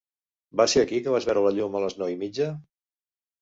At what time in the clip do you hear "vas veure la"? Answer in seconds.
1.15-1.51